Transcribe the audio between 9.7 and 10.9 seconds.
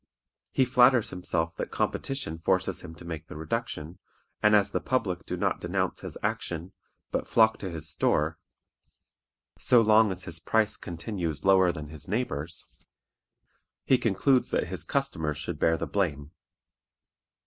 long as his price